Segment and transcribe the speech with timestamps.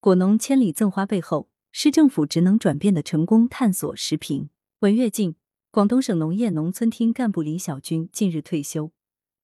[0.00, 3.94] 果农千里赠花背后，市政府职能转变的成功探索。
[3.94, 5.36] 时评：文跃进，
[5.70, 8.92] 广东省农业农村厅干部李小军近日退休。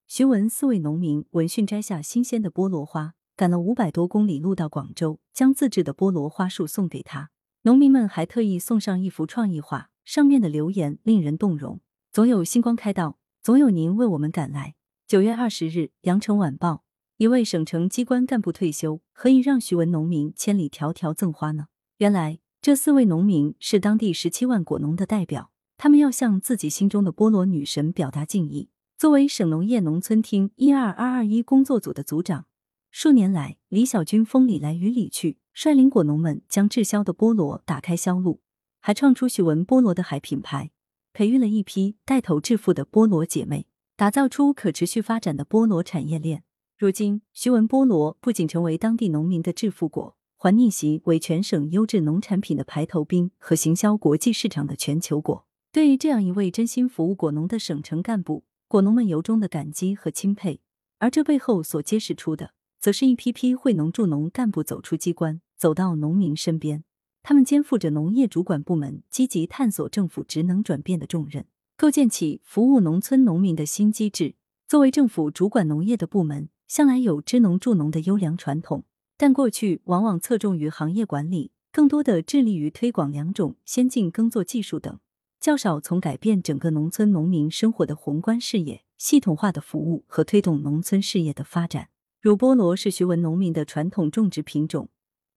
[0.06, 7.28] 徐闻四位农民闻讯摘下新鲜的菠萝花，赶了五百多公里路到广州，将自制的菠萝花束送给他。
[7.64, 14.74] 农民们还特意送上一幅创意画，上面的留言令人动容：“总有星光开道，总有您为我们赶来。”
[15.06, 16.72] 九月二十日，《羊城晚报》。
[17.18, 21.68] 一位省城机关干部退休，何以让徐闻农民千里迢迢赠花呢？
[21.96, 28.68] 原来，这四位农民是当地十七万果农的代表，他们要向自己心中的菠萝女神表达敬意。
[28.98, 32.44] 作为省农业农村厅一二二二一工作组的组长，
[32.90, 38.42] 数年来，李小军风里来雨里去，率领果农们将滞销的菠萝打开销路，
[38.82, 40.70] 还创出徐闻菠萝的海品牌，
[41.14, 46.42] 培育了一批带头致富的菠萝姐妹，打造出可持续发展的菠萝产业链。
[46.78, 55.46] 如今，徐闻菠萝不仅成为当地农民的致富果，还逆袭为全省优质农产品的排头兵和行销国际市场的全球果。
[55.72, 60.60] 对于这样一位真心服务果农的省城干部，果农们由衷的感激和钦佩。
[60.98, 66.84] 而这背后所揭示出的，则是一批批惠农助农干部走出机关，走到农民身边。
[67.22, 71.46] 他们肩负着农业主管部门积极探索政府职能转变的重任，
[71.78, 74.34] 构建起服务农村农民的新机制。
[74.68, 76.50] 作为政府主管农业的部门。
[76.68, 78.84] 向来有支农助农的优良传统，
[79.16, 84.98] 但过去往往侧重于行业管理，更多的致力于推广良种、先进耕作技术等，
[85.40, 91.90] 较少从改变整个农村农民生活的宏观视野、系统化的服务和推动农村事业的发展。
[92.20, 94.88] 如菠萝是徐闻农民的传统种植品种，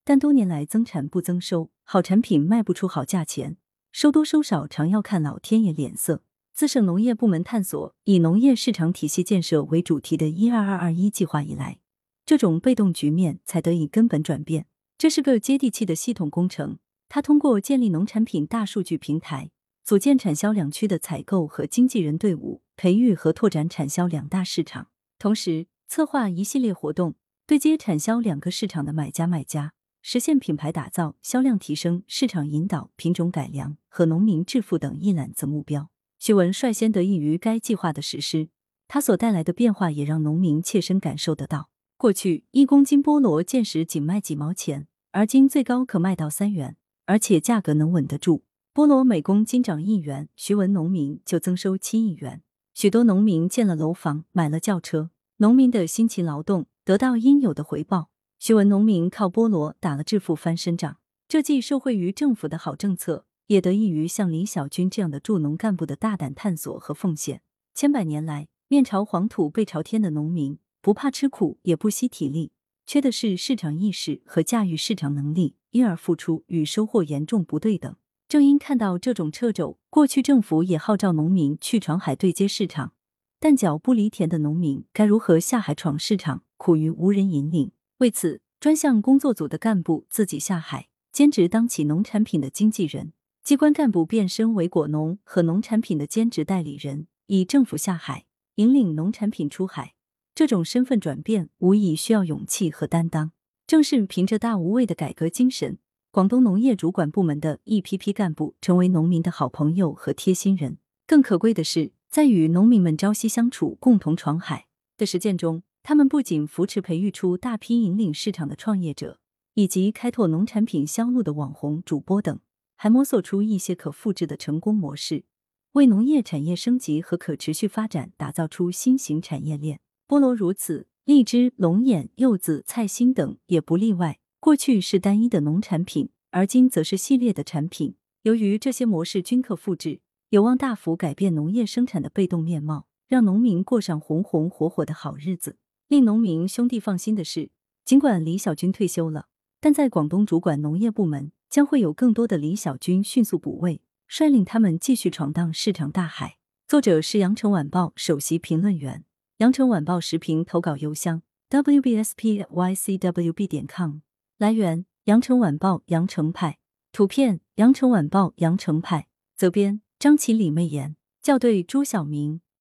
[0.04, 3.58] 但多年来增产不增收，好产品卖不出好价钱，
[3.92, 6.24] 收多收少常要看老天爷脸色。
[6.60, 11.80] 自省农业部门探索以农业市场体系建设为主题的“一二二二一”计划以来，
[12.26, 14.66] 这种被动局面才得以根本转变。
[14.98, 16.80] 这是个接地气的系统工程。
[17.08, 19.52] 它通过建立农产品大数据平台，
[19.86, 27.16] 组建产销两区的采购和经纪人队伍，培育和拓展产销两大市场，同时策划一系列活动，
[27.48, 29.72] 对接产销两个市场的买家卖家，
[30.02, 35.90] 实现品牌打造、销量提升、市场引导、品种改良和农民致富等一揽子目标。
[36.20, 38.50] 徐文率先得益于该计划的实施，
[38.90, 41.70] 他所带来的变化也让农民切身感受得到。
[41.96, 46.76] 过去一公斤菠萝见时仅卖几毛钱，而今最高可卖到三元，
[47.06, 48.44] 而且价格能稳得住。
[48.74, 52.42] 菠萝每公斤涨一元，徐文农民就增收七亿元。
[52.74, 58.10] 许多农民建了楼房，买了轿车，农民的辛勤劳动得到应有的回报。
[58.38, 60.98] 徐文农民靠菠萝打了致富翻身仗，
[61.28, 63.26] 这既受惠于政府的好政策。
[63.50, 67.42] 也得益于像李小军这样的助农干部的大胆探索和奉献。
[67.74, 72.52] 千百年来，面朝黄土背朝天的农民，不怕吃苦，也不惜体力，
[72.86, 77.96] 缺的是市场意识和驾驭市场能力，因而付出与收获严重不对等。
[78.28, 82.94] 正因看到这种掣肘，过去政府也号召农民去闯海对接市场，
[83.40, 87.72] 但脚不离田的农民该如何下海闯市场，苦于无人引领。
[87.98, 93.14] 为此，专项工作组的干部自己下海，兼职当起农产品的经纪人。
[93.44, 99.96] 机关干部变身为果农和农产品的兼职代理人，以政府下海引领农产品出海，
[100.36, 103.32] 这种身份转变无疑需要勇气和担当。
[103.66, 105.80] 正是凭着大无畏的改革精神，
[106.12, 110.78] 广东农业主管部门的一批批干部成为农民的好朋友和贴心人。
[111.08, 114.68] 更可贵的是，在与农民们朝夕相处、共同闯海
[114.98, 119.20] 的实践中，他们不仅扶持培育出大批引领市场的创业者，
[119.56, 122.40] 以及开拓农产品销路的网红主播等。
[122.82, 125.26] 还摸索出一些可复制的成功模式，
[125.74, 129.82] 为农业产业升级和可持续发展打造出新型产业链。
[130.08, 134.20] 菠萝如此，荔枝、龙眼、柚子、菜心等也不例外。
[134.40, 137.96] 过去是单一的农产品，而今则是系列的产品。
[138.22, 145.58] 由于这些模式均可复制，有望大幅改变农业生产的被动面貌，让农民过上红红火火的好日子。
[145.90, 147.50] 令农民兄弟放心的是，
[147.84, 149.26] 尽管李小军退休了，
[149.60, 151.34] 但在广东主管农业部门。
[151.50, 156.38] 将会有更多的李小军迅速补位，率领他们继续闯荡市场大海。
[156.68, 159.04] 作者是羊城晚报首席评论员，
[159.38, 164.02] 羊城晚报时评投稿邮箱 wbspycwb 点 com。
[164.38, 166.60] 来源：羊城晚报羊城派，
[166.92, 172.42] 图片：羊城晚报羊城派，责编：张起李媚妍，校对：朱晓明。